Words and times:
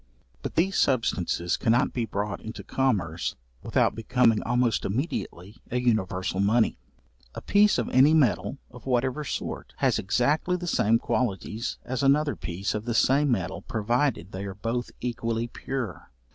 But 0.41 0.55
these 0.55 0.79
substances 0.79 1.57
cannot 1.57 1.93
be 1.93 2.05
brought 2.07 2.41
into 2.41 2.63
commerce 2.63 3.35
without 3.61 3.93
becoming 3.93 4.41
almost 4.41 4.83
immediately 4.83 5.57
a 5.69 5.79
universal 5.79 6.39
money. 6.39 6.79
A 7.35 7.41
piece 7.43 7.77
of 7.77 7.87
any 7.89 8.15
metal, 8.15 8.57
of 8.71 8.87
whatever 8.87 9.23
sort, 9.23 9.73
has 9.77 9.99
exactly 9.99 10.55
the 10.55 10.65
same 10.65 10.97
qualities 10.97 11.77
as 11.83 12.01
another 12.01 12.35
piece 12.35 12.73
of 12.73 12.85
the 12.85 12.95
same 12.95 13.29
metal 13.29 13.61
provided 13.61 14.31
they 14.31 14.45
are 14.45 14.55
both 14.55 14.89
equally 15.01 15.47
pure. 15.47 16.09